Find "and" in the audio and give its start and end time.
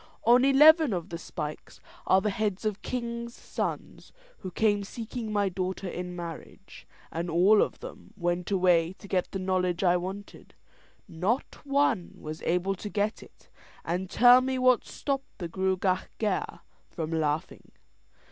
7.11-7.29, 13.85-14.09